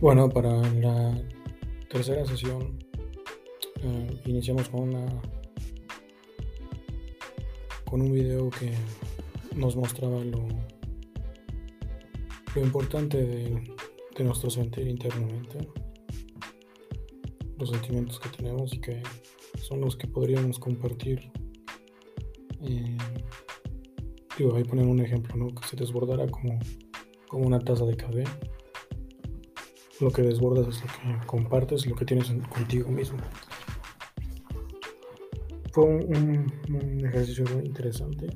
[0.00, 1.20] Bueno, para la
[1.90, 2.78] tercera sesión
[3.82, 5.04] eh, iniciamos con una
[7.84, 8.72] con un video que
[9.56, 10.46] nos mostraba lo,
[12.54, 13.74] lo importante de,
[14.16, 15.66] de nuestro sentir internamente,
[17.58, 19.02] los sentimientos que tenemos y que
[19.60, 21.28] son los que podríamos compartir.
[22.62, 22.96] Eh,
[24.38, 25.48] digo, ahí poner un ejemplo, ¿no?
[25.48, 26.60] Que se desbordara como,
[27.26, 28.22] como una taza de café
[30.00, 33.18] lo que desbordas es lo que compartes, lo que tienes contigo mismo.
[35.72, 38.28] Fue un, ejercicio muy interesante.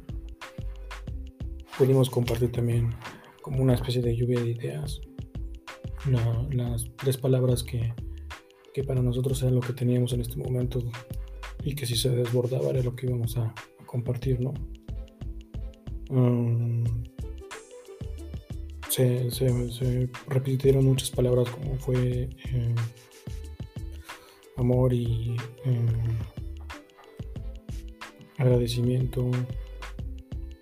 [1.79, 2.91] Pudimos compartir también
[3.43, 5.01] como una especie de lluvia de ideas.
[6.51, 7.95] las tres palabras que,
[8.87, 10.81] para nosotros eran lo que teníamos en este momento
[11.63, 13.55] y que si se desbordaba era lo que íbamos a,
[13.87, 14.55] compartir, ¿no?
[16.09, 16.82] Um,
[18.93, 22.75] se, repitieron muchas palabras como fue eh,
[24.57, 25.87] amor y eh,
[28.39, 29.31] agradecimiento,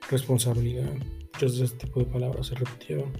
[0.08, 0.92] responsabilidad.
[1.34, 3.10] Muchas de este tipo de palabras se repitieron.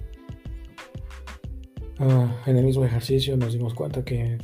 [1.99, 4.37] Ah, en el mismo ejercicio nos dimos cuenta que,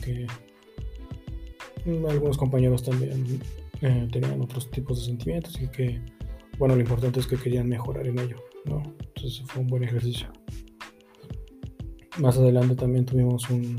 [2.10, 3.42] algunos compañeros también
[3.82, 6.02] eh, tenían otros tipos de sentimientos y que,
[6.58, 8.84] bueno, lo importante es que querían mejorar en ello, ¿no?
[9.00, 10.28] Entonces fue un buen ejercicio.
[12.18, 13.78] Más adelante también tuvimos un,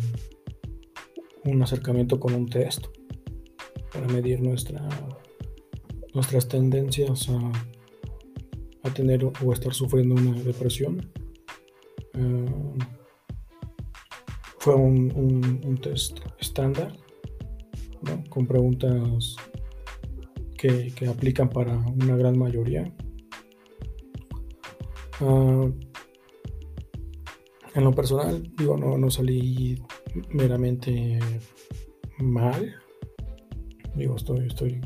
[1.44, 2.86] un acercamiento con un test
[3.92, 4.86] para medir nuestra,
[6.14, 7.52] nuestras tendencias a,
[8.82, 11.10] a tener o estar sufriendo una depresión.
[12.14, 12.46] Eh,
[14.58, 15.12] fue un,
[15.64, 16.92] un, test estándar
[18.28, 19.36] con preguntas
[20.56, 22.92] que, que, aplican para una gran mayoría.
[25.20, 25.72] Uh,
[27.74, 29.80] en lo personal, digo, no, no salí
[30.30, 31.18] meramente
[32.18, 32.74] mal.
[33.94, 34.80] Digo, estoy, estoy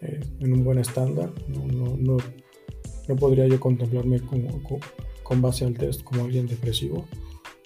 [0.00, 1.32] eh, en un buen estándar.
[1.48, 4.62] No, no, no, podría yo contemplarme como,
[5.22, 7.06] con, base al test como alguien depresivo,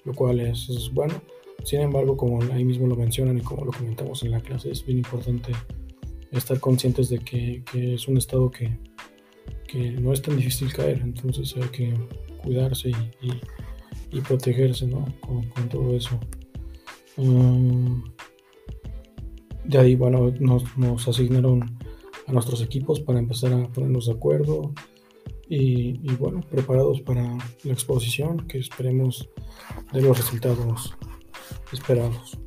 [0.03, 1.15] lo cual es, bueno.
[1.63, 4.85] Sin embargo, como ahí mismo lo mencionan y como lo comentamos en la clase, es
[4.85, 5.53] bien importante
[6.31, 8.77] estar conscientes de que es un estado que,
[9.73, 11.01] no es tan difícil caer.
[11.03, 11.93] Entonces hay que
[12.41, 12.91] cuidarse
[14.11, 15.05] y protegerse ¿no?
[15.21, 16.19] con, todo eso.
[19.65, 21.77] De ahí, bueno, nos, asignaron
[22.27, 24.73] a nuestros equipos para empezar a ponernos de acuerdo
[25.49, 27.23] y, bueno, preparados para
[27.63, 29.29] la exposición que esperemos
[29.91, 30.95] de los resultados
[31.71, 32.37] esperados.